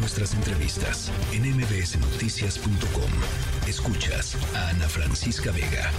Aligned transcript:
nuestras 0.00 0.34
entrevistas 0.34 1.12
en 1.32 1.42
mbsnoticias.com. 1.42 3.10
Escuchas 3.68 4.34
a 4.56 4.70
Ana 4.70 4.88
Francisca 4.88 5.52
Vega. 5.52 5.90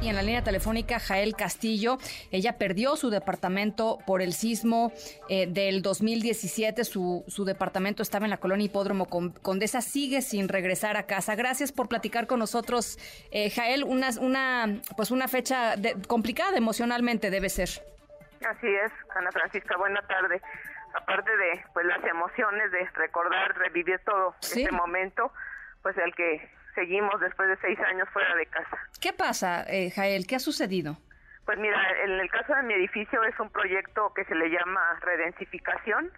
Y 0.00 0.08
en 0.08 0.14
la 0.14 0.22
línea 0.22 0.44
telefónica, 0.44 1.00
Jael 1.00 1.34
Castillo, 1.34 1.98
ella 2.30 2.58
perdió 2.58 2.96
su 2.96 3.10
departamento 3.10 3.98
por 4.06 4.22
el 4.22 4.32
sismo 4.32 4.92
eh, 5.28 5.46
del 5.48 5.82
2017. 5.82 6.84
Su, 6.84 7.24
su 7.26 7.44
departamento 7.44 8.02
estaba 8.02 8.26
en 8.26 8.30
la 8.30 8.36
colonia 8.36 8.66
Hipódromo 8.66 9.06
Condesa, 9.06 9.80
sigue 9.80 10.20
sin 10.22 10.48
regresar 10.48 10.96
a 10.96 11.04
casa. 11.04 11.34
Gracias 11.34 11.72
por 11.72 11.88
platicar 11.88 12.26
con 12.26 12.38
nosotros, 12.38 12.98
eh, 13.32 13.50
Jael. 13.50 13.84
Una, 13.84 14.10
una, 14.20 14.82
pues 14.96 15.10
una 15.10 15.26
fecha 15.26 15.74
complicada 16.06 16.56
emocionalmente 16.58 17.30
debe 17.30 17.48
ser. 17.48 17.70
Así 18.46 18.68
es, 18.68 18.92
Ana 19.16 19.32
Francisca, 19.32 19.76
buena 19.76 20.00
tarde. 20.02 20.40
Aparte 20.94 21.36
de 21.36 21.64
pues 21.72 21.86
las 21.86 22.02
emociones 22.04 22.70
de 22.72 22.88
recordar, 22.94 23.56
revivir 23.58 24.00
todo 24.04 24.34
este 24.40 24.70
momento, 24.72 25.32
pues 25.82 25.96
el 25.98 26.14
que 26.14 26.50
seguimos 26.74 27.20
después 27.20 27.48
de 27.48 27.56
seis 27.58 27.78
años 27.80 28.08
fuera 28.10 28.34
de 28.36 28.46
casa. 28.46 28.78
¿Qué 29.00 29.12
pasa, 29.12 29.64
eh, 29.68 29.90
Jael? 29.90 30.26
¿Qué 30.26 30.36
ha 30.36 30.38
sucedido? 30.38 30.96
Pues 31.44 31.58
mira, 31.58 31.80
en 32.04 32.12
el 32.20 32.30
caso 32.30 32.54
de 32.54 32.62
mi 32.62 32.74
edificio 32.74 33.22
es 33.24 33.38
un 33.40 33.50
proyecto 33.50 34.12
que 34.14 34.24
se 34.26 34.34
le 34.34 34.50
llama 34.50 34.98
redensificación, 35.00 36.12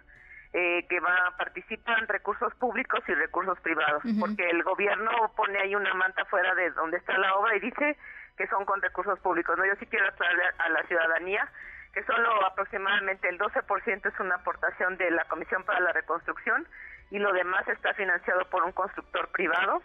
eh, 0.53 0.85
que 0.89 0.99
va 0.99 1.15
a 1.27 1.37
participar 1.37 1.99
en 1.99 2.07
recursos 2.07 2.53
públicos 2.55 2.99
y 3.07 3.13
recursos 3.13 3.57
privados, 3.61 4.03
porque 4.19 4.49
el 4.49 4.61
gobierno 4.63 5.09
pone 5.35 5.57
ahí 5.59 5.73
una 5.73 5.93
manta 5.93 6.25
fuera 6.25 6.53
de 6.55 6.71
donde 6.71 6.97
está 6.97 7.17
la 7.17 7.33
obra 7.35 7.55
y 7.55 7.61
dice 7.61 7.97
que 8.37 8.47
son 8.47 8.65
con 8.65 8.81
recursos 8.81 9.17
públicos. 9.19 9.57
No, 9.57 9.65
yo 9.65 9.73
sí 9.79 9.85
quiero 9.85 10.07
aclarar 10.07 10.53
a 10.57 10.69
la 10.69 10.83
ciudadanía 10.83 11.49
que 11.93 12.03
solo 12.03 12.45
aproximadamente 12.45 13.27
el 13.29 13.37
12% 13.37 14.05
es 14.05 14.19
una 14.19 14.35
aportación 14.35 14.97
de 14.97 15.11
la 15.11 15.25
Comisión 15.25 15.63
para 15.63 15.79
la 15.79 15.91
Reconstrucción 15.91 16.67
y 17.09 17.19
lo 17.19 17.33
demás 17.33 17.67
está 17.67 17.93
financiado 17.93 18.45
por 18.49 18.63
un 18.63 18.71
constructor 18.71 19.27
privado 19.29 19.81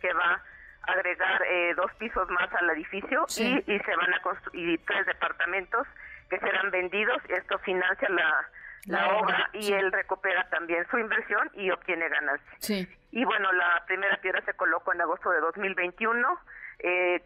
que 0.00 0.12
va 0.12 0.42
a 0.82 0.92
agregar 0.92 1.42
eh, 1.46 1.74
dos 1.74 1.90
pisos 1.94 2.28
más 2.30 2.52
al 2.54 2.68
edificio 2.70 3.24
y, 3.28 3.62
se 3.64 3.96
van 3.96 4.12
a 4.12 4.20
construir 4.20 4.80
tres 4.84 5.06
departamentos 5.06 5.86
que 6.28 6.38
serán 6.40 6.70
vendidos. 6.70 7.22
Esto 7.28 7.58
financia 7.60 8.08
la, 8.10 8.48
la, 8.86 9.14
obra, 9.14 9.48
y 9.52 9.72
él 9.72 9.92
recupera 9.92 10.48
también 10.50 10.86
su 10.90 10.98
inversión 10.98 11.50
y 11.54 11.70
obtiene 11.70 12.08
ganancias. 12.08 12.88
Y 13.12 13.24
bueno, 13.24 13.52
la 13.52 13.84
primera 13.86 14.16
piedra 14.18 14.42
se 14.44 14.54
colocó 14.54 14.92
en 14.92 15.00
agosto 15.00 15.30
de 15.30 15.40
2021 15.40 16.38
eh, 16.82 17.22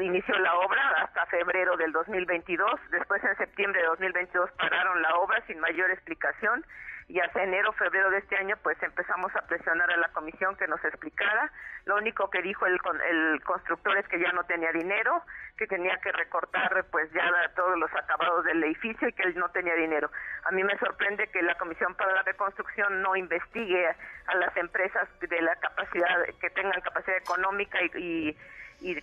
inició 0.00 0.38
la 0.38 0.54
obra 0.54 1.02
hasta 1.02 1.26
febrero 1.26 1.76
del 1.76 1.92
2022, 1.92 2.80
después 2.90 3.22
en 3.24 3.36
septiembre 3.36 3.80
de 3.80 3.88
2022 3.88 4.50
pararon 4.52 5.02
la 5.02 5.16
obra 5.16 5.44
sin 5.46 5.58
mayor 5.58 5.90
explicación 5.90 6.64
y 7.08 7.18
hasta 7.18 7.42
enero, 7.42 7.72
febrero 7.72 8.08
de 8.10 8.18
este 8.18 8.36
año 8.36 8.56
pues 8.62 8.80
empezamos 8.84 9.34
a 9.34 9.42
presionar 9.48 9.90
a 9.90 9.96
la 9.96 10.08
comisión 10.10 10.56
que 10.56 10.68
nos 10.68 10.82
explicara. 10.84 11.50
Lo 11.86 11.96
único 11.96 12.30
que 12.30 12.40
dijo 12.40 12.66
el, 12.66 12.78
el 13.10 13.42
constructor 13.42 13.98
es 13.98 14.06
que 14.06 14.20
ya 14.20 14.30
no 14.30 14.44
tenía 14.44 14.70
dinero, 14.70 15.24
que 15.56 15.66
tenía 15.66 15.96
que 15.96 16.12
recortar 16.12 16.86
pues 16.92 17.10
ya 17.12 17.28
todos 17.56 17.76
los 17.80 17.92
acabados 17.92 18.44
del 18.44 18.62
edificio 18.62 19.08
y 19.08 19.12
que 19.12 19.24
él 19.24 19.36
no 19.36 19.48
tenía 19.48 19.74
dinero. 19.74 20.08
A 20.44 20.52
mí 20.52 20.62
me 20.62 20.78
sorprende 20.78 21.26
que 21.32 21.42
la 21.42 21.56
Comisión 21.56 21.96
para 21.96 22.12
la 22.12 22.22
Reconstrucción 22.22 23.02
no 23.02 23.16
investigue 23.16 23.88
a 23.88 24.34
las 24.36 24.56
empresas 24.56 25.08
de 25.18 25.42
la 25.42 25.56
capacidad, 25.56 26.24
que 26.40 26.50
tengan 26.50 26.80
capacidad 26.80 27.16
económica 27.16 27.78
y 27.82 27.90
y 27.98 28.36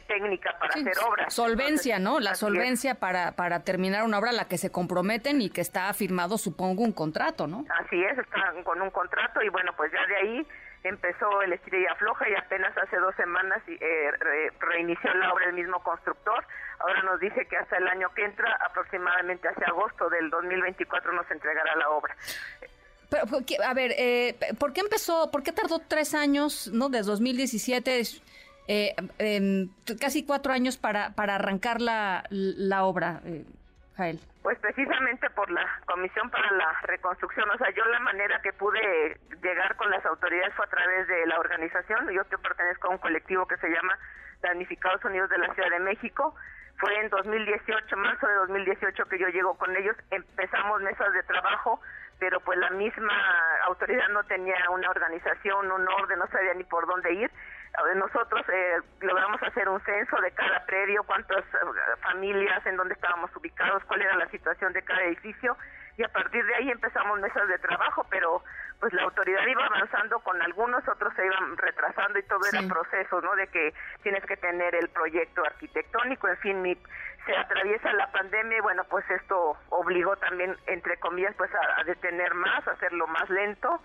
técnica 0.08 0.58
para 0.60 0.74
hacer 0.74 0.94
obras. 1.08 1.34
Solvencia, 1.34 2.00
¿no? 2.00 2.20
La 2.20 2.36
solvencia 2.36 2.96
para, 2.96 3.34
para 3.34 3.64
terminar 3.64 4.04
una 4.04 4.20
obra 4.20 4.32
a 4.32 4.34
la 4.34 4.48
que 4.48 4.58
se 4.58 4.72
comprometen 4.72 5.42
y 5.42 5.50
que 5.50 5.62
está 5.62 5.94
firmado, 5.94 6.38
supongo, 6.38 6.84
un 6.84 6.94
contrato, 6.94 7.48
¿no? 7.48 7.66
Así 7.80 8.04
es, 8.04 8.18
están 8.18 8.64
con 8.64 8.82
un 8.82 8.90
contrato 8.90 9.42
y 9.42 9.50
bueno, 9.50 9.72
pues 9.78 9.92
ya 9.92 10.06
de 10.08 10.16
ahí 10.16 10.48
empezó 10.84 11.42
el 11.42 11.54
estilo 11.54 11.80
y 11.80 11.86
afloja 11.86 12.30
y 12.30 12.36
apenas 12.36 12.76
hace 12.78 12.98
dos 12.98 13.16
semanas 13.16 13.62
eh, 13.68 14.12
reinició 14.60 15.14
la 15.16 15.34
obra 15.34 15.46
el 15.46 15.54
mismo 15.54 15.82
constructor. 15.84 16.46
Ahora 16.80 17.02
nos 17.04 17.20
dice 17.20 17.46
que 17.46 17.58
hasta 17.58 17.78
el 17.78 17.88
año 17.88 18.10
que 18.14 18.24
entra, 18.24 18.58
aproximadamente 18.66 19.48
hacia 19.48 19.68
agosto 19.68 20.10
del 20.10 20.30
2024, 20.30 21.12
nos 21.12 21.30
entregará 21.32 21.76
la 21.76 21.90
obra. 21.90 22.16
Pero, 23.10 23.24
a 23.66 23.74
ver, 23.74 23.94
eh, 23.98 24.36
¿por 24.60 24.74
qué 24.74 24.82
empezó, 24.82 25.32
por 25.32 25.42
qué 25.42 25.52
tardó 25.52 25.80
tres 25.80 26.14
años, 26.14 26.70
no, 26.74 26.90
desde 26.90 27.12
2017? 27.12 28.02
Eh, 28.68 29.68
casi 30.00 30.26
cuatro 30.26 30.54
años 30.54 30.78
para, 30.78 31.12
para 31.12 31.36
arrancar 31.36 31.82
la, 31.82 32.24
la 32.30 32.84
obra, 32.84 33.22
eh, 33.26 33.46
Jael. 33.96 34.20
Pues 34.44 34.60
precisamente 34.60 35.30
por 35.32 35.50
la 35.52 35.66
Comisión 35.86 36.30
para 36.30 36.50
la 36.52 36.72
Reconstrucción, 36.84 37.50
o 37.50 37.58
sea, 37.58 37.70
yo 37.72 37.84
la 37.86 38.00
manera 38.00 38.40
que 38.42 38.54
pude 38.54 39.20
llegar 39.42 39.76
con 39.76 39.90
las 39.90 40.06
autoridades 40.06 40.54
fue 40.56 40.66
a 40.66 40.70
través 40.70 41.08
de 41.08 41.26
la 41.28 41.40
organización, 41.40 42.10
yo 42.12 42.24
que 42.30 42.38
pertenezco 42.38 42.88
a 42.88 42.92
un 42.92 42.98
colectivo 42.98 43.46
que 43.46 43.58
se 43.58 43.70
llama 43.70 43.98
Damnificados 44.42 45.04
Unidos 45.04 45.30
de 45.30 45.38
la 45.40 45.54
Ciudad 45.54 45.70
de 45.70 45.80
México, 45.80 46.34
fue 46.78 46.98
en 47.00 47.10
2018, 47.10 47.98
marzo 47.98 48.28
de 48.28 48.36
2018 48.36 49.06
que 49.06 49.20
yo 49.20 49.28
llego 49.30 49.58
con 49.58 49.76
ellos, 49.76 49.96
empezamos 50.12 50.82
mesas 50.82 51.12
de 51.12 51.24
trabajo, 51.24 51.82
pero 52.20 52.40
pues 52.40 52.58
la 52.60 52.70
misma 52.70 53.14
autoridad 53.66 54.08
no 54.10 54.24
tenía 54.24 54.56
una 54.70 54.90
organización, 54.90 55.72
un 55.72 55.88
orden, 55.88 56.20
no 56.20 56.28
sabía 56.28 56.54
ni 56.54 56.64
por 56.64 56.86
dónde 56.88 57.14
ir, 57.14 57.32
nosotros 57.96 58.42
eh, 58.50 58.78
logramos 59.02 59.42
hacer 59.44 59.70
un 59.70 59.80
censo 59.82 60.18
de 60.22 60.32
cada 60.32 60.66
predio, 60.66 61.04
cuántas 61.04 61.44
eh, 61.46 61.58
familias, 62.02 62.66
en 62.66 62.76
dónde 62.76 62.96
estábamos 62.96 63.36
ubicados, 63.36 63.84
cuál 63.86 64.02
era 64.02 64.16
la 64.16 64.28
situación 64.30 64.74
de 64.74 64.82
cada 64.84 65.04
edificio 65.04 65.56
y 65.98 66.04
a 66.04 66.10
partir 66.10 66.46
de 66.46 66.56
ahí 66.56 66.70
empezamos 66.70 67.20
mesas 67.20 67.48
de 67.48 67.58
trabajo, 67.58 68.06
pero 68.10 68.44
pues 68.80 68.94
la 68.94 69.04
autoridad 69.04 69.46
iba 69.48 69.66
avanzando 69.66 70.20
con 70.20 70.40
algunos, 70.42 70.88
otros 70.88 71.12
se 71.16 71.26
iban 71.26 71.58
retrasando 71.58 72.20
y 72.20 72.24
todo 72.24 72.40
era 72.52 72.62
proceso, 72.68 73.20
¿no? 73.22 73.36
De 73.36 73.48
que 73.48 73.74
tienes 74.04 74.24
que 74.26 74.38
tener 74.38 74.76
el 74.76 74.90
proyecto 74.90 75.44
arquitectónico, 75.44 76.28
en 76.28 76.38
fin, 76.38 76.78
se 77.26 77.36
atraviesa 77.36 77.92
la 77.94 78.12
pandemia 78.12 78.60
y 78.60 78.62
bueno, 78.62 78.84
pues 78.86 79.10
esto 79.10 79.58
obligó 79.70 80.16
también, 80.18 80.56
entre 80.68 80.98
comillas, 80.98 81.34
pues 81.36 81.50
a, 81.56 81.82
a 81.82 81.84
detener 81.84 82.34
más, 82.36 82.68
a 82.68 82.72
hacerlo 82.72 83.08
más 83.08 83.28
lento 83.32 83.82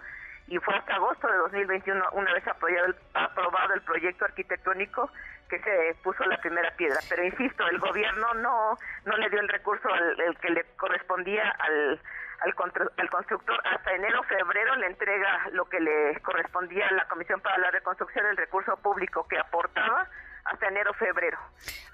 y 0.53 0.59
fue 0.59 0.75
hasta 0.75 0.97
agosto 0.97 1.27
de 1.29 1.39
2021, 1.39 2.11
una 2.13 2.35
vez 2.35 2.47
apoyado 2.47 2.89
el, 2.89 2.97
aprobado 3.15 3.73
el 3.73 3.81
proyecto 3.81 4.27
arquitectónico, 4.27 5.11
que 5.49 5.59
se 5.61 5.97
puso 6.03 6.23
la 6.25 6.39
primera 6.43 6.71
piedra. 6.77 7.01
Pero 7.09 7.25
insisto, 7.25 7.67
el 7.69 7.79
gobierno 7.79 8.35
no, 8.35 8.77
no 9.07 9.17
le 9.17 9.31
dio 9.31 9.41
el 9.41 9.49
recurso 9.49 9.89
al, 9.89 10.21
el 10.21 10.37
que 10.37 10.51
le 10.51 10.65
correspondía 10.77 11.49
al, 11.59 11.99
al, 12.41 12.55
al 12.99 13.11
constructor. 13.11 13.67
Hasta 13.67 13.95
enero, 13.95 14.23
febrero 14.25 14.77
le 14.77 14.89
entrega 14.89 15.49
lo 15.53 15.65
que 15.71 15.81
le 15.81 16.21
correspondía 16.21 16.87
a 16.87 16.93
la 16.93 17.09
Comisión 17.09 17.41
para 17.41 17.57
la 17.57 17.71
Reconstrucción, 17.71 18.27
el 18.27 18.37
recurso 18.37 18.77
público 18.77 19.27
que 19.27 19.39
aportaba 19.39 20.07
hasta 20.45 20.69
enero, 20.69 20.93
febrero. 20.93 21.39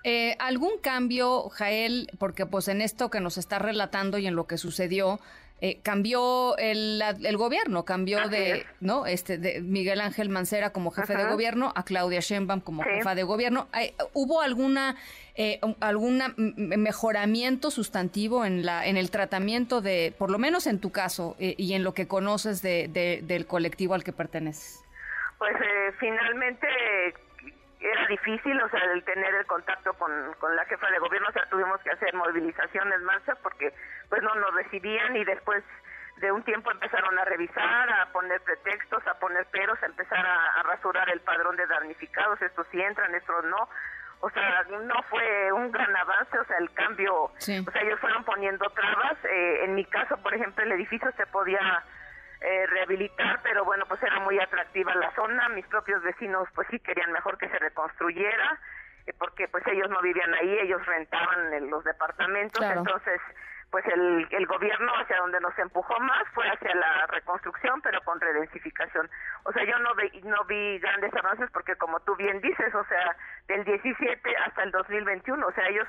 Eh, 0.02 0.36
¿Algún 0.40 0.80
cambio, 0.80 1.48
Jael? 1.50 2.08
Porque 2.18 2.44
pues 2.44 2.66
en 2.66 2.80
esto 2.80 3.08
que 3.08 3.20
nos 3.20 3.38
está 3.38 3.60
relatando 3.60 4.18
y 4.18 4.26
en 4.26 4.34
lo 4.34 4.48
que 4.48 4.56
sucedió, 4.56 5.20
eh, 5.60 5.80
cambió 5.82 6.56
el, 6.58 7.02
gobierno, 7.36 7.84
cambió 7.84 8.28
de, 8.28 8.64
¿no? 8.80 9.06
Este, 9.06 9.38
de 9.38 9.60
Miguel 9.60 10.00
Ángel 10.00 10.28
Mancera 10.28 10.70
como 10.70 10.90
jefe 10.90 11.16
de 11.16 11.24
gobierno 11.24 11.72
a 11.74 11.84
Claudia 11.84 12.20
Sheinbaum 12.20 12.60
como 12.60 12.82
jefa 12.82 13.14
de 13.14 13.22
gobierno. 13.24 13.68
¿Hubo 14.12 14.40
alguna 14.40 14.96
eh, 15.40 15.60
alguna 15.78 16.34
mejoramiento 16.36 17.70
sustantivo 17.70 18.44
en 18.44 18.66
la 18.66 18.84
en 18.84 18.96
el 18.96 19.12
tratamiento 19.12 19.80
de, 19.80 20.12
por 20.18 20.32
lo 20.32 20.38
menos 20.38 20.66
en 20.66 20.80
tu 20.80 20.90
caso 20.90 21.36
eh, 21.38 21.54
y 21.56 21.74
en 21.74 21.84
lo 21.84 21.94
que 21.94 22.08
conoces 22.08 22.60
de, 22.60 22.88
del 23.22 23.46
colectivo 23.46 23.94
al 23.94 24.02
que 24.02 24.12
perteneces? 24.12 24.84
Pues 25.38 25.54
eh, 25.54 25.92
finalmente 26.00 26.66
era 27.80 28.06
difícil, 28.06 28.60
o 28.60 28.68
sea, 28.68 28.80
el 28.92 29.04
tener 29.04 29.34
el 29.34 29.46
contacto 29.46 29.92
con, 29.94 30.10
con 30.40 30.54
la 30.56 30.64
jefa 30.64 30.90
de 30.90 30.98
gobierno, 30.98 31.28
o 31.28 31.32
sea, 31.32 31.46
tuvimos 31.48 31.80
que 31.82 31.90
hacer 31.90 32.12
movilizaciones, 32.14 33.00
marchas, 33.02 33.38
porque 33.42 33.72
pues 34.08 34.22
no 34.22 34.34
nos 34.34 34.54
recibían 34.54 35.16
y 35.16 35.24
después 35.24 35.62
de 36.20 36.32
un 36.32 36.42
tiempo 36.42 36.70
empezaron 36.70 37.16
a 37.18 37.24
revisar, 37.24 37.90
a 37.90 38.06
poner 38.12 38.40
pretextos, 38.40 39.06
a 39.06 39.14
poner 39.18 39.46
peros, 39.46 39.80
a 39.82 39.86
empezar 39.86 40.24
a, 40.24 40.62
rasurar 40.64 41.08
el 41.10 41.20
padrón 41.20 41.56
de 41.56 41.66
damnificados, 41.66 42.40
estos 42.42 42.66
sí 42.70 42.80
entran, 42.80 43.14
estos 43.14 43.44
no. 43.44 43.68
O 44.20 44.28
sea, 44.30 44.64
no 44.68 45.02
fue 45.04 45.52
un 45.52 45.70
gran 45.70 45.94
avance, 45.94 46.36
o 46.38 46.44
sea, 46.44 46.56
el 46.58 46.72
cambio, 46.72 47.14
o 47.14 47.32
sea, 47.38 47.82
ellos 47.82 48.00
fueron 48.00 48.24
poniendo 48.24 48.68
trabas. 48.70 49.16
Eh, 49.24 49.64
en 49.64 49.76
mi 49.76 49.84
caso, 49.84 50.16
por 50.16 50.34
ejemplo, 50.34 50.64
el 50.64 50.72
edificio 50.72 51.08
se 51.16 51.24
podía 51.26 51.84
eh, 52.40 52.66
rehabilitar, 52.66 53.40
pero 53.42 53.64
bueno, 53.64 53.84
pues 53.86 54.02
era 54.02 54.20
muy 54.20 54.38
atractiva 54.38 54.94
la 54.94 55.14
zona, 55.14 55.48
mis 55.50 55.66
propios 55.66 56.02
vecinos 56.02 56.48
pues 56.54 56.68
sí 56.70 56.78
querían 56.80 57.12
mejor 57.12 57.38
que 57.38 57.48
se 57.48 57.58
reconstruyera, 57.58 58.58
eh, 59.06 59.14
porque 59.18 59.48
pues 59.48 59.66
ellos 59.66 59.88
no 59.90 60.00
vivían 60.02 60.32
ahí, 60.34 60.58
ellos 60.60 60.84
rentaban 60.86 61.52
en 61.54 61.70
los 61.70 61.84
departamentos, 61.84 62.62
entonces 62.62 63.20
pues 63.70 63.84
el, 63.86 64.26
el 64.30 64.46
gobierno 64.46 64.92
hacia 64.96 65.18
donde 65.18 65.40
nos 65.40 65.58
empujó 65.58 65.98
más 66.00 66.26
fue 66.32 66.48
hacia 66.48 66.74
la 66.74 67.06
reconstrucción, 67.08 67.82
pero 67.82 68.00
con 68.02 68.18
redensificación. 68.18 69.10
O 69.44 69.52
sea, 69.52 69.62
yo 69.64 69.78
no, 69.80 69.94
vi, 69.94 70.20
no 70.22 70.42
vi 70.44 70.78
grandes 70.78 71.14
avances 71.14 71.50
porque 71.52 71.76
como 71.76 72.00
tú 72.00 72.16
bien 72.16 72.40
dices, 72.40 72.74
o 72.74 72.84
sea, 72.84 73.16
del 73.46 73.64
17 73.64 74.36
hasta 74.46 74.62
el 74.62 74.70
2021, 74.70 75.46
o 75.46 75.52
sea, 75.52 75.68
ellos 75.68 75.86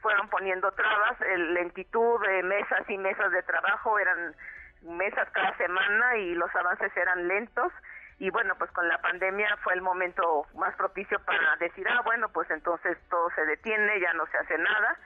fueron 0.00 0.28
poniendo 0.28 0.72
trabas, 0.72 1.20
el 1.20 1.54
lentitud 1.54 2.20
de 2.26 2.42
mesas 2.42 2.88
y 2.88 2.98
mesas 2.98 3.30
de 3.30 3.42
trabajo 3.44 3.98
eran 4.00 4.34
mesas 4.82 5.28
cada 5.30 5.56
semana 5.56 6.16
y 6.16 6.34
los 6.34 6.54
avances 6.54 6.94
eran 6.96 7.28
lentos. 7.28 7.72
Y 8.18 8.30
bueno, 8.30 8.54
pues 8.56 8.70
con 8.70 8.86
la 8.86 9.00
pandemia 9.00 9.56
fue 9.64 9.74
el 9.74 9.82
momento 9.82 10.46
más 10.54 10.74
propicio 10.76 11.18
para 11.24 11.56
decir, 11.56 11.86
ah, 11.88 12.02
bueno, 12.04 12.28
pues 12.28 12.50
entonces 12.50 12.96
todo 13.08 13.30
se 13.34 13.44
detiene, 13.46 14.00
ya 14.00 14.12
no 14.12 14.26
se 14.26 14.38
hace 14.38 14.58
nada 14.58 14.96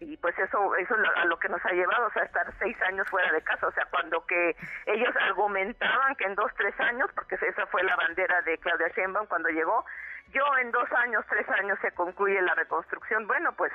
y 0.00 0.16
pues 0.16 0.36
eso 0.38 0.74
eso 0.76 0.94
es 0.94 1.08
a 1.16 1.24
lo 1.26 1.38
que 1.38 1.48
nos 1.48 1.64
ha 1.64 1.72
llevado, 1.72 2.06
o 2.06 2.10
sea, 2.12 2.24
estar 2.24 2.46
seis 2.58 2.76
años 2.82 3.08
fuera 3.08 3.30
de 3.32 3.42
casa, 3.42 3.66
o 3.66 3.72
sea, 3.72 3.86
cuando 3.86 4.24
que 4.26 4.56
ellos 4.86 5.14
argumentaban 5.20 6.14
que 6.16 6.24
en 6.24 6.34
dos, 6.34 6.50
tres 6.56 6.78
años, 6.80 7.10
porque 7.14 7.36
esa 7.36 7.66
fue 7.66 7.82
la 7.82 7.96
bandera 7.96 8.40
de 8.42 8.58
Claudia 8.58 8.88
Sheinbaum 8.88 9.26
cuando 9.26 9.48
llegó, 9.48 9.84
yo 10.32 10.44
en 10.58 10.70
dos 10.72 10.90
años, 10.92 11.24
tres 11.28 11.48
años 11.48 11.78
se 11.80 11.92
concluye 11.92 12.40
la 12.42 12.54
reconstrucción, 12.54 13.26
bueno, 13.26 13.52
pues 13.56 13.72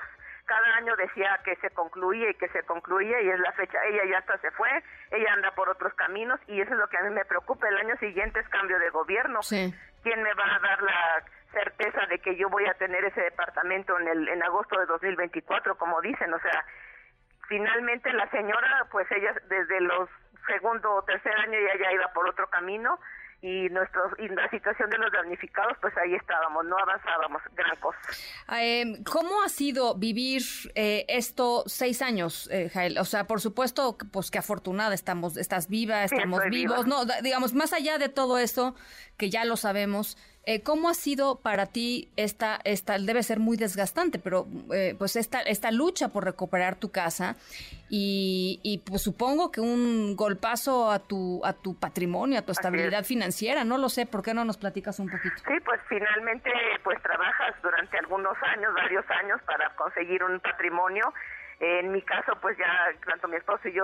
cada 0.49 0.77
año 0.77 0.95
decía 0.95 1.39
que 1.45 1.55
se 1.57 1.69
concluía 1.69 2.31
y 2.31 2.33
que 2.33 2.49
se 2.49 2.63
concluía 2.63 3.21
y 3.21 3.29
es 3.29 3.39
la 3.39 3.51
fecha, 3.51 3.77
ella 3.85 4.01
ya 4.09 4.17
hasta 4.17 4.39
se 4.39 4.49
fue, 4.51 4.69
ella 5.11 5.33
anda 5.33 5.51
por 5.51 5.69
otros 5.69 5.93
caminos 5.93 6.39
y 6.47 6.59
eso 6.59 6.73
es 6.73 6.79
lo 6.79 6.87
que 6.87 6.97
a 6.97 7.03
mí 7.03 7.11
me 7.11 7.23
preocupa, 7.23 7.69
el 7.69 7.77
año 7.77 7.95
siguiente 7.97 8.39
es 8.39 8.49
cambio 8.49 8.79
de 8.79 8.89
gobierno, 8.89 9.41
¿quién 10.01 10.23
me 10.23 10.33
va 10.33 10.55
a 10.55 10.59
dar 10.59 10.81
la 10.81 11.23
certeza 11.51 12.03
de 12.07 12.17
que 12.17 12.35
yo 12.35 12.49
voy 12.49 12.65
a 12.65 12.73
tener 12.73 13.05
ese 13.05 13.21
departamento 13.21 13.99
en 13.99 14.07
el 14.07 14.27
en 14.27 14.41
agosto 14.41 14.79
de 14.79 14.85
2024 14.85 15.77
como 15.79 15.99
dicen 15.99 16.31
o 16.31 16.39
sea 16.39 16.63
finalmente 17.47 18.13
la 18.13 18.29
señora 18.29 18.87
pues 18.91 19.07
ella 19.11 19.33
desde 19.49 19.81
los 19.81 20.07
segundo 20.45 20.93
o 20.93 21.01
tercer 21.01 21.35
año 21.39 21.57
ya 21.59 21.83
ya 21.83 21.91
iba 21.91 22.07
por 22.13 22.29
otro 22.29 22.47
camino 22.51 22.99
y 23.41 23.69
nuestros 23.69 24.13
y 24.19 24.27
la 24.27 24.49
situación 24.49 24.89
de 24.89 24.97
los 24.97 25.11
damnificados 25.11 25.77
pues 25.79 25.93
ahí 25.97 26.13
estábamos 26.13 26.65
no 26.65 26.77
avanzábamos 26.77 27.41
gran 27.55 27.75
cosa. 27.77 27.97
Eh, 28.59 29.01
cómo 29.09 29.41
ha 29.43 29.49
sido 29.49 29.95
vivir 29.95 30.41
eh, 30.75 31.05
esto 31.07 31.63
seis 31.65 32.01
años 32.01 32.49
eh, 32.51 32.69
Jael 32.69 32.97
o 32.97 33.05
sea 33.05 33.27
por 33.27 33.39
supuesto 33.39 33.97
pues 34.11 34.29
que 34.29 34.39
afortunada 34.39 34.93
estamos 34.93 35.37
estás 35.37 35.69
viva 35.69 36.03
estamos 36.03 36.41
vivos 36.49 36.85
no 36.85 37.05
digamos 37.23 37.53
más 37.53 37.71
allá 37.71 37.97
de 37.97 38.09
todo 38.09 38.37
eso 38.37 38.75
que 39.17 39.29
ya 39.29 39.45
lo 39.45 39.55
sabemos 39.55 40.17
eh, 40.45 40.63
¿Cómo 40.63 40.89
ha 40.89 40.93
sido 40.93 41.41
para 41.41 41.67
ti 41.67 42.09
esta, 42.15 42.59
esta, 42.63 42.97
debe 42.97 43.21
ser 43.23 43.39
muy 43.39 43.57
desgastante, 43.57 44.19
pero 44.19 44.47
eh, 44.73 44.95
pues 44.97 45.15
esta, 45.15 45.41
esta 45.41 45.69
lucha 45.69 46.09
por 46.09 46.23
recuperar 46.23 46.75
tu 46.75 46.91
casa 46.91 47.35
y, 47.89 48.59
y, 48.63 48.79
pues 48.79 49.01
supongo 49.01 49.51
que 49.51 49.61
un 49.61 50.15
golpazo 50.15 50.91
a 50.91 50.99
tu, 50.99 51.41
a 51.43 51.53
tu 51.53 51.77
patrimonio, 51.77 52.39
a 52.39 52.41
tu 52.41 52.51
estabilidad 52.51 53.03
financiera, 53.03 53.63
no 53.63 53.77
lo 53.77 53.89
sé, 53.89 54.05
¿por 54.05 54.23
qué 54.23 54.33
no 54.33 54.45
nos 54.45 54.57
platicas 54.57 54.99
un 54.99 55.09
poquito? 55.09 55.35
Sí, 55.45 55.59
pues 55.65 55.81
finalmente 55.89 56.49
pues 56.83 57.01
trabajas 57.01 57.55
durante 57.61 57.97
algunos 57.97 58.37
años, 58.41 58.73
varios 58.73 59.05
años 59.09 59.41
para 59.45 59.75
conseguir 59.75 60.23
un 60.23 60.39
patrimonio 60.39 61.13
en 61.59 61.91
mi 61.91 62.01
caso, 62.01 62.33
pues 62.41 62.57
ya 62.57 62.71
tanto 63.05 63.27
mi 63.27 63.35
esposo 63.35 63.67
y 63.67 63.73
yo, 63.73 63.83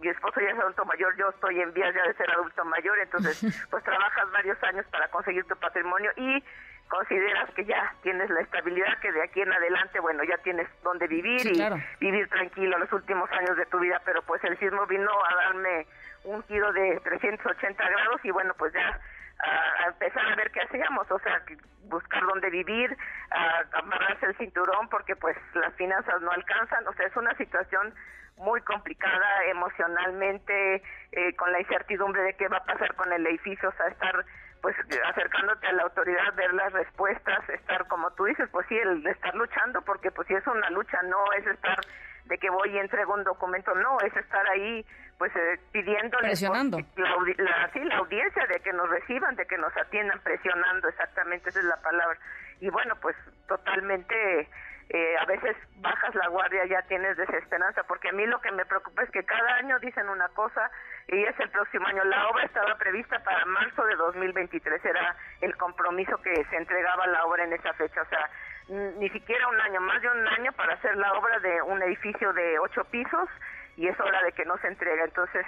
mi 0.00 0.08
esposo 0.08 0.40
ya 0.40 0.50
es 0.50 0.58
adulto 0.58 0.84
mayor, 0.84 1.16
yo 1.16 1.30
estoy 1.30 1.58
en 1.60 1.72
vías 1.72 1.94
ya 1.94 2.02
de 2.02 2.14
ser 2.14 2.30
adulto 2.30 2.64
mayor, 2.66 2.98
entonces 2.98 3.66
pues 3.70 3.82
trabajas 3.82 4.30
varios 4.30 4.62
años 4.62 4.84
para 4.90 5.08
conseguir 5.08 5.44
tu 5.44 5.56
patrimonio 5.56 6.10
y 6.16 6.44
consideras 6.88 7.50
que 7.54 7.64
ya 7.64 7.94
tienes 8.02 8.28
la 8.28 8.40
estabilidad 8.40 8.98
que 9.00 9.10
de 9.10 9.22
aquí 9.22 9.40
en 9.40 9.52
adelante, 9.52 10.00
bueno, 10.00 10.22
ya 10.24 10.36
tienes 10.38 10.68
donde 10.82 11.06
vivir 11.06 11.40
y 11.46 11.62
vivir 11.98 12.28
tranquilo 12.28 12.78
los 12.78 12.92
últimos 12.92 13.30
años 13.32 13.56
de 13.56 13.64
tu 13.66 13.78
vida, 13.78 14.02
pero 14.04 14.20
pues 14.22 14.44
el 14.44 14.58
sismo 14.58 14.86
vino 14.86 15.10
a 15.10 15.34
darme 15.44 15.86
un 16.24 16.42
giro 16.44 16.72
de 16.72 17.00
380 17.04 17.88
grados 17.88 18.20
y 18.22 18.30
bueno, 18.30 18.52
pues 18.58 18.72
ya 18.74 19.00
a, 19.44 19.88
empezar 19.88 20.26
a 20.26 20.36
ver 20.36 20.50
qué 20.50 20.60
hacíamos, 20.60 21.10
o 21.10 21.18
sea, 21.20 21.42
buscar 21.84 22.22
dónde 22.24 22.50
vivir, 22.50 22.96
a 23.30 23.78
amarrarse 23.78 24.26
el 24.26 24.36
cinturón 24.36 24.88
porque 24.88 25.16
pues 25.16 25.36
las 25.54 25.74
finanzas 25.74 26.20
no 26.22 26.30
alcanzan, 26.30 26.86
o 26.86 26.92
sea, 26.94 27.06
es 27.06 27.16
una 27.16 27.34
situación 27.36 27.94
muy 28.36 28.60
complicada 28.62 29.44
emocionalmente, 29.46 30.82
eh, 31.12 31.36
con 31.36 31.52
la 31.52 31.60
incertidumbre 31.60 32.22
de 32.22 32.34
qué 32.34 32.48
va 32.48 32.58
a 32.58 32.64
pasar 32.64 32.94
con 32.94 33.12
el 33.12 33.26
edificio, 33.26 33.68
o 33.68 33.72
sea, 33.72 33.86
estar 33.88 34.24
pues 34.60 34.74
acercándote 35.10 35.66
a 35.66 35.72
la 35.72 35.82
autoridad, 35.82 36.34
ver 36.36 36.54
las 36.54 36.72
respuestas, 36.72 37.46
estar 37.50 37.86
como 37.86 38.10
tú 38.12 38.24
dices, 38.24 38.48
pues 38.50 38.66
sí, 38.66 38.76
el 38.78 39.06
estar 39.06 39.34
luchando, 39.34 39.82
porque 39.82 40.10
pues 40.10 40.26
si 40.26 40.34
es 40.34 40.46
una 40.46 40.70
lucha, 40.70 41.02
no 41.02 41.22
es 41.36 41.46
estar 41.46 41.78
de 42.24 42.38
que 42.38 42.50
voy 42.50 42.70
y 42.70 42.78
entrego 42.78 43.14
un 43.14 43.24
documento, 43.24 43.74
no, 43.74 44.00
es 44.00 44.16
estar 44.16 44.46
ahí 44.48 44.84
pues 45.18 45.34
eh, 45.36 45.60
pidiendo 45.72 46.18
presionando 46.18 46.78
la, 46.78 47.70
sí, 47.72 47.80
la 47.84 47.98
audiencia 47.98 48.46
de 48.46 48.60
que 48.60 48.72
nos 48.72 48.88
reciban, 48.88 49.36
de 49.36 49.46
que 49.46 49.58
nos 49.58 49.74
atiendan, 49.76 50.20
presionando, 50.20 50.88
exactamente 50.88 51.50
esa 51.50 51.60
es 51.60 51.66
la 51.66 51.76
palabra. 51.76 52.18
Y 52.60 52.68
bueno, 52.68 52.94
pues 53.00 53.14
totalmente 53.46 54.48
eh, 54.90 55.16
a 55.18 55.24
veces 55.24 55.56
bajas 55.76 56.14
la 56.14 56.28
guardia, 56.28 56.66
ya 56.66 56.82
tienes 56.82 57.16
desesperanza, 57.16 57.82
porque 57.84 58.08
a 58.08 58.12
mí 58.12 58.26
lo 58.26 58.40
que 58.40 58.52
me 58.52 58.66
preocupa 58.66 59.02
es 59.02 59.10
que 59.10 59.24
cada 59.24 59.56
año 59.56 59.78
dicen 59.78 60.08
una 60.08 60.28
cosa 60.30 60.70
y 61.08 61.22
es 61.22 61.38
el 61.40 61.50
próximo 61.50 61.86
año. 61.86 62.04
La 62.04 62.28
obra 62.28 62.44
estaba 62.44 62.74
prevista 62.76 63.18
para 63.20 63.44
marzo 63.46 63.84
de 63.84 63.96
2023, 63.96 64.84
era 64.84 65.16
el 65.40 65.56
compromiso 65.56 66.16
que 66.18 66.34
se 66.50 66.56
entregaba 66.56 67.06
la 67.06 67.24
obra 67.24 67.44
en 67.44 67.52
esa 67.52 67.72
fecha, 67.74 68.02
o 68.02 68.08
sea, 68.08 68.28
ni 68.68 69.08
siquiera 69.10 69.48
un 69.48 69.60
año, 69.60 69.80
más 69.80 70.00
de 70.00 70.08
un 70.08 70.26
año 70.26 70.52
para 70.52 70.74
hacer 70.74 70.96
la 70.96 71.12
obra 71.12 71.38
de 71.40 71.62
un 71.62 71.82
edificio 71.82 72.32
de 72.32 72.58
ocho 72.58 72.84
pisos 72.84 73.28
y 73.76 73.88
es 73.88 73.98
hora 74.00 74.22
de 74.22 74.32
que 74.32 74.44
no 74.44 74.56
se 74.58 74.68
entrega. 74.68 75.04
Entonces, 75.04 75.44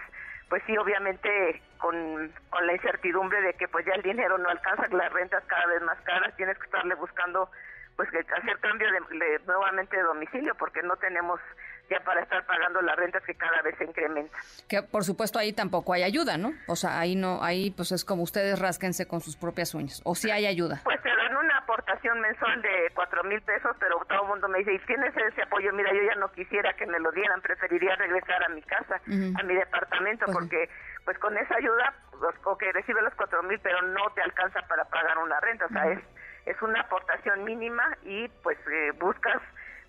pues 0.49 0.63
sí, 0.67 0.77
obviamente 0.77 1.63
con, 1.79 2.33
con 2.51 2.67
la 2.67 2.73
incertidumbre 2.75 3.41
de 3.41 3.55
que 3.55 3.69
pues 3.69 3.85
ya 3.87 3.93
el 3.95 4.03
dinero 4.03 4.39
no 4.39 4.49
alcanza, 4.49 4.87
las 4.89 5.13
rentas 5.13 5.43
cada 5.47 5.67
vez 5.67 5.83
más 5.83 6.01
caras, 6.03 6.37
tienes 6.37 6.59
que 6.59 6.65
estarle 6.67 6.95
buscando 6.95 7.51
pues 7.97 8.11
que 8.11 8.19
hacer 8.19 8.59
cambio 8.61 8.89
de, 8.93 9.41
nuevamente 9.47 9.97
de 9.97 10.03
domicilio 10.03 10.55
porque 10.59 10.83
no 10.83 10.97
tenemos 10.97 11.41
ya 11.91 11.99
para 12.01 12.21
estar 12.23 12.45
pagando 12.45 12.83
las 12.83 12.95
rentas 12.97 13.23
que 13.25 13.35
cada 13.35 13.63
vez 13.63 13.75
se 13.79 13.85
incrementan. 13.85 14.39
Que 14.69 14.83
por 14.83 15.05
supuesto 15.05 15.39
ahí 15.39 15.53
tampoco 15.53 15.95
hay 15.95 16.03
ayuda, 16.03 16.37
¿no? 16.37 16.53
O 16.69 16.77
sea, 16.77 17.01
ahí 17.01 17.15
no, 17.15 17.43
ahí 17.43 17.71
pues 17.71 17.93
es 17.93 18.05
como 18.05 18.23
ustedes 18.23 18.59
rásquense 18.59 19.07
con 19.09 19.21
sus 19.23 19.37
propias 19.37 19.75
uñas. 19.75 20.03
¿O 20.05 20.15
si 20.15 20.31
hay 20.31 20.47
ayuda? 20.47 20.83
Pues 20.85 21.01
aportación 21.67 22.21
mensual 22.21 22.63
de 22.63 22.91
cuatro 22.95 23.25
mil 23.25 23.43
pesos, 23.43 23.77
pero 23.81 23.99
todo 24.09 24.23
el 24.23 24.29
mundo 24.29 24.49
me 24.49 24.59
dice, 24.59 24.75
¿y 24.75 24.79
tienes 24.87 25.15
ese 25.17 25.43
apoyo? 25.43 25.73
Mira, 25.73 25.93
yo 25.93 26.03
ya 26.03 26.15
no 26.15 26.31
quisiera 26.31 26.73
que 26.75 26.87
me 26.87 27.01
lo 27.01 27.11
dieran, 27.11 27.43
preferiría 27.43 27.97
regresar 27.97 28.43
a 28.45 28.49
mi 28.49 28.63
casa, 28.63 29.01
a 29.07 29.43
mi 29.43 29.55
departamento, 29.55 30.27
pues 30.27 30.37
porque 30.39 30.71
pues 31.05 31.19
con 31.19 31.37
esa 31.37 31.57
ayuda, 31.57 31.95
los, 32.21 32.35
o 32.45 32.57
que 32.57 32.73
recibe 32.73 33.03
los 33.03 33.15
cuatro 33.15 33.43
mil, 33.43 33.59
pero 33.61 33.83
no 33.83 34.11
te 34.15 34.23
alcanza 34.23 34.63
para 34.63 34.85
pagar 34.85 35.19
una 35.19 35.39
renta, 35.41 35.67
o 35.67 35.69
sea, 35.69 35.91
es 35.91 36.01
es 36.47 36.63
una 36.63 36.81
aportación 36.81 37.45
mínima 37.45 37.83
y 38.05 38.29
pues 38.43 38.57
eh, 38.71 38.93
buscas 39.01 39.43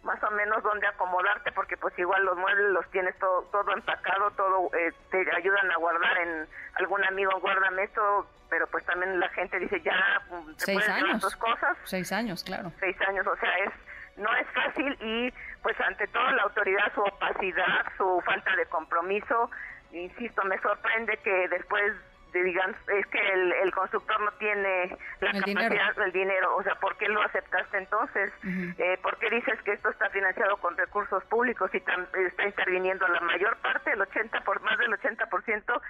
más 0.04 0.22
o 0.24 0.32
menos 0.32 0.64
dónde 0.64 0.88
acomodarte 0.88 1.52
porque 1.52 1.78
pues 1.78 1.98
igual 2.00 2.24
los 2.26 2.38
muebles 2.38 2.72
los 2.72 2.90
tienes 2.92 3.18
todo, 3.20 3.44
todo 3.52 3.72
empacado, 3.74 4.32
todo 4.32 4.70
eh, 4.76 4.92
te 5.12 5.26
ayudan 5.36 5.72
a 5.72 5.78
guardar 5.78 6.18
en 6.20 6.48
algún 6.76 7.04
amigo 7.06 7.32
guárdame 7.40 7.84
esto, 7.84 8.28
pero 8.50 8.68
pues 8.68 8.86
también 8.86 9.20
la 9.20 9.30
gente 9.30 9.60
dice 9.60 9.82
ya 9.82 10.22
mm, 10.30 10.54
te 10.56 10.66
seis 10.66 10.90
años, 10.90 11.36
cosas. 11.36 11.78
Seis 11.84 12.12
años, 12.12 12.44
claro. 12.44 12.72
Seis 12.80 12.96
años, 13.08 13.26
o 13.28 13.36
sea 13.38 13.58
es 13.60 13.74
no 14.18 14.34
es 14.36 14.48
fácil 14.48 14.98
y 15.02 15.34
pues 15.62 15.80
ante 15.82 16.08
todo 16.08 16.30
la 16.32 16.44
autoridad 16.44 16.92
su 16.94 17.02
opacidad, 17.02 17.86
su 17.98 18.22
falta 18.26 18.56
de 18.56 18.66
compromiso, 18.66 19.50
insisto 19.92 20.44
me 20.46 20.60
sorprende 20.60 21.18
que 21.18 21.48
después 21.50 21.94
digan, 22.34 22.76
es 22.88 23.06
que 23.08 23.20
el, 23.20 23.52
el, 23.54 23.72
constructor 23.72 24.20
no 24.22 24.32
tiene 24.34 24.98
la 25.20 25.32
capacidad 25.32 25.96
del 25.96 26.12
dinero, 26.12 26.56
o 26.56 26.64
sea, 26.64 26.76
¿por 26.76 26.98
qué 26.98 27.08
lo 27.08 27.22
aceptaste 27.22 27.78
entonces? 27.78 28.32
eh, 28.78 28.98
¿Por 29.02 29.18
qué 29.18 29.30
dices 29.30 29.62
que 29.64 29.74
esto 29.74 29.90
está 29.90 30.10
financiado 30.10 30.58
con 30.58 30.78
recursos 30.78 31.24
públicos 31.26 31.70
y 31.74 31.78
está 31.78 32.46
interviniendo 32.46 33.08
la 33.08 33.22
mayor 33.22 33.58
parte, 33.58 33.92
el 33.92 34.02
80 34.02 34.42
por 34.42 34.62
más 34.62 34.78
del 34.78 34.92
80% 34.94 35.82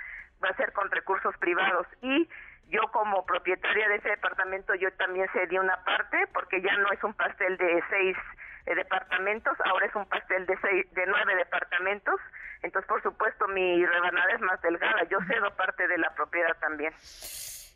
va 0.44 0.50
a 0.50 0.56
ser 0.56 0.72
con 0.74 0.89
recursos 0.91 1.36
privados 1.38 1.88
y 2.01 2.29
yo 2.70 2.82
como 2.91 3.25
propietaria 3.25 3.88
de 3.89 3.96
ese 3.96 4.10
departamento 4.10 4.75
yo 4.75 4.91
también 4.94 5.27
cedí 5.34 5.58
una 5.58 5.77
parte 5.84 6.27
porque 6.34 6.62
ya 6.62 6.75
no 6.77 6.91
es 6.91 7.03
un 7.03 7.13
pastel 7.13 7.58
de 7.58 7.84
seis 7.89 8.17
eh, 8.67 8.75
departamentos, 8.75 9.57
ahora 9.65 9.88
es 9.88 9.95
un 9.95 10.05
pastel 10.05 10.45
de 10.45 10.57
seis, 10.62 10.86
de 10.93 11.05
nueve 11.07 11.36
departamentos 11.36 12.19
entonces, 12.63 12.88
por 12.88 13.01
supuesto, 13.03 13.47
mi 13.47 13.86
rebanada 13.86 14.33
es 14.33 14.41
más 14.41 14.62
delgada. 14.62 15.03
Yo 15.09 15.19
cedo 15.27 15.55
parte 15.55 15.88
de 15.88 15.97
la 15.97 16.13
propiedad 16.15 16.55
también. 16.59 16.93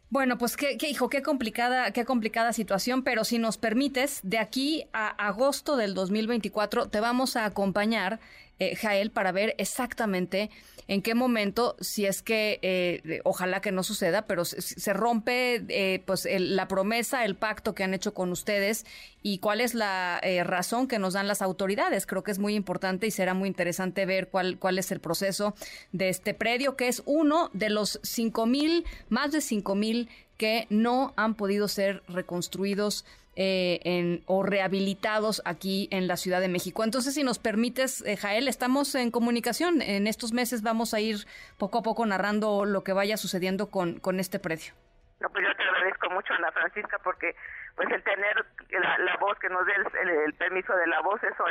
Bueno, 0.09 0.37
pues 0.37 0.57
qué, 0.57 0.77
qué, 0.77 0.89
hijo, 0.89 1.07
qué 1.07 1.21
complicada, 1.21 1.91
qué 1.91 2.03
complicada 2.03 2.51
situación, 2.51 3.01
pero 3.03 3.23
si 3.23 3.39
nos 3.39 3.57
permites, 3.57 4.19
de 4.23 4.39
aquí 4.39 4.89
a 4.91 5.07
agosto 5.07 5.77
del 5.77 5.93
2024 5.93 6.89
te 6.89 6.99
vamos 6.99 7.37
a 7.37 7.45
acompañar, 7.45 8.19
eh, 8.61 8.75
Jael, 8.75 9.09
para 9.09 9.31
ver 9.31 9.55
exactamente 9.57 10.51
en 10.87 11.01
qué 11.01 11.15
momento, 11.15 11.77
si 11.79 12.05
es 12.05 12.21
que, 12.21 12.59
eh, 12.61 13.21
ojalá 13.23 13.61
que 13.61 13.71
no 13.71 13.81
suceda, 13.81 14.27
pero 14.27 14.43
se, 14.43 14.93
rompe 14.93 15.63
eh, 15.69 16.03
pues 16.05 16.27
la 16.29 16.67
promesa, 16.67 17.23
el 17.23 17.35
pacto 17.35 17.73
que 17.73 17.83
han 17.83 17.93
hecho 17.93 18.13
con 18.13 18.29
ustedes 18.31 18.85
y 19.23 19.37
cuál 19.37 19.61
es 19.61 19.73
la 19.73 20.19
eh, 20.21 20.43
razón 20.43 20.87
que 20.87 20.99
nos 20.99 21.13
dan 21.13 21.29
las 21.29 21.41
autoridades. 21.41 22.05
Creo 22.05 22.23
que 22.23 22.31
es 22.31 22.39
muy 22.39 22.55
importante 22.55 23.07
y 23.07 23.11
será 23.11 23.33
muy 23.33 23.47
interesante 23.47 24.05
ver 24.05 24.27
cuál, 24.27 24.59
cuál 24.59 24.79
es 24.79 24.91
el 24.91 24.99
proceso 24.99 25.55
de 25.93 26.09
este 26.09 26.33
predio, 26.33 26.75
que 26.75 26.89
es 26.89 27.03
uno 27.05 27.49
de 27.53 27.69
los 27.69 27.99
cinco 28.03 28.45
mil, 28.45 28.85
más 29.07 29.31
de 29.31 29.41
cinco 29.41 29.75
mil 29.75 30.09
que 30.35 30.67
no 30.69 31.13
han 31.15 31.35
podido 31.35 31.67
ser 31.67 32.03
reconstruidos 32.09 33.05
eh, 33.35 33.79
en, 33.83 34.23
o 34.25 34.43
rehabilitados 34.43 35.41
aquí 35.45 35.87
en 35.91 36.07
la 36.07 36.17
Ciudad 36.17 36.41
de 36.41 36.49
México. 36.49 36.83
Entonces, 36.83 37.13
si 37.13 37.23
nos 37.23 37.39
permites, 37.39 38.01
eh, 38.05 38.17
Jael, 38.17 38.47
estamos 38.47 38.93
en 38.95 39.11
comunicación. 39.11 39.81
En 39.81 40.07
estos 40.07 40.33
meses 40.33 40.61
vamos 40.61 40.93
a 40.93 40.99
ir 40.99 41.25
poco 41.57 41.79
a 41.79 41.81
poco 41.83 42.05
narrando 42.05 42.65
lo 42.65 42.83
que 42.83 42.93
vaya 42.93 43.17
sucediendo 43.17 43.69
con, 43.69 43.99
con 43.99 44.19
este 44.19 44.39
predio. 44.39 44.73
No, 45.21 45.29
pues 45.29 45.45
yo 45.47 45.55
te 45.55 45.63
agradezco 45.63 46.09
mucho, 46.09 46.33
Ana 46.33 46.51
Francisca, 46.51 46.99
porque 47.03 47.35
pues 47.75 47.89
el 47.91 48.03
tener 48.03 48.45
la, 48.69 49.17
voz, 49.17 49.37
que 49.39 49.49
nos 49.49 49.65
dé 49.65 49.73
el, 49.75 50.33
permiso 50.33 50.75
de 50.75 50.87
la 50.87 51.01
voz, 51.01 51.21
eso 51.23 51.45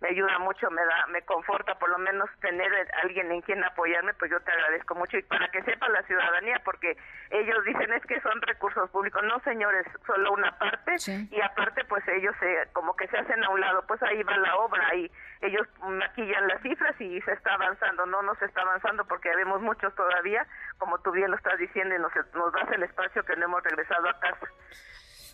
me 0.00 0.08
ayuda 0.08 0.38
mucho, 0.38 0.70
me 0.70 0.84
da, 0.84 1.06
me 1.08 1.22
conforta 1.22 1.78
por 1.78 1.90
lo 1.90 1.98
menos 1.98 2.28
tener 2.40 2.70
alguien 3.02 3.30
en 3.32 3.40
quien 3.42 3.62
apoyarme, 3.64 4.14
pues 4.14 4.30
yo 4.30 4.40
te 4.40 4.52
agradezco 4.52 4.94
mucho. 4.94 5.16
Y 5.18 5.22
para 5.22 5.48
que 5.48 5.62
sepa 5.62 5.88
la 5.88 6.02
ciudadanía, 6.02 6.60
porque 6.64 6.96
ellos 7.30 7.64
dicen 7.64 7.92
es 7.92 8.04
que 8.06 8.20
son 8.20 8.40
recursos 8.42 8.90
públicos, 8.90 9.22
no 9.24 9.40
señores, 9.40 9.86
solo 10.06 10.32
una 10.32 10.56
parte. 10.58 10.96
Y 11.30 11.40
aparte 11.40 11.84
pues 11.84 12.06
ellos 12.08 12.34
se, 12.40 12.68
como 12.72 12.96
que 12.96 13.08
se 13.08 13.18
hacen 13.18 13.42
a 13.44 13.50
un 13.50 13.60
lado, 13.60 13.84
pues 13.86 14.02
ahí 14.02 14.22
va 14.22 14.36
la 14.36 14.56
obra 14.56 14.94
y 14.94 15.10
ellos 15.40 15.66
maquillan 15.80 16.48
las 16.48 16.60
cifras 16.62 16.98
y 17.00 17.20
se 17.22 17.32
está 17.32 17.54
avanzando, 17.54 18.06
no, 18.06 18.22
no 18.22 18.34
se 18.36 18.46
está 18.46 18.62
avanzando 18.62 19.04
porque 19.04 19.34
vemos 19.36 19.60
muchos 19.60 19.94
todavía, 19.94 20.46
como 20.78 20.98
tú 20.98 21.12
bien 21.12 21.30
lo 21.30 21.36
estás 21.36 21.58
diciendo 21.58 21.94
y 21.94 21.98
nos, 21.98 22.12
nos 22.34 22.52
das 22.52 22.70
el 22.72 22.82
espacio 22.82 23.22
que 23.24 23.36
no 23.36 23.44
hemos 23.44 23.62
regresado 23.62 24.08
a 24.08 24.18
casa. 24.20 24.46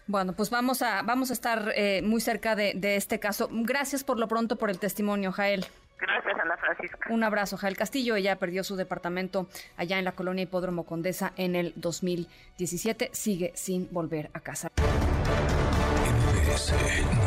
Bueno, 0.07 0.33
pues 0.33 0.51
vamos 0.51 0.83
a, 0.83 1.03
vamos 1.03 1.31
a 1.31 1.33
estar 1.33 1.73
eh, 1.75 2.03
muy 2.03 2.21
cerca 2.21 2.57
de, 2.57 2.97
este 2.97 3.21
caso. 3.21 3.49
Gracias 3.51 4.05
por 4.05 4.19
lo 4.19 4.29
pronto 4.29 4.57
por 4.57 4.71
el 4.71 4.79
testimonio, 4.79 5.33
Jael. 5.33 5.67
Gracias, 5.99 6.35
Ana 6.41 6.57
Francisca. 6.57 7.11
Un 7.11 7.23
abrazo, 7.23 7.57
Jael 7.57 7.77
Castillo. 7.77 8.17
Ella 8.17 8.37
perdió 8.37 8.65
su 8.65 8.77
departamento 8.77 9.49
allá 9.77 9.99
en 9.99 10.05
la 10.05 10.13
colonia 10.13 10.43
Hipódromo 10.43 10.85
Condesa 10.85 11.33
en 11.37 11.55
el 11.55 11.75
2017. 11.77 13.11
Sigue 13.13 13.53
sin 13.55 13.89
volver 13.93 14.31
a 14.33 14.41
casa. 14.41 14.71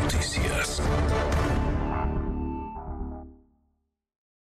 Noticias. 0.02 0.82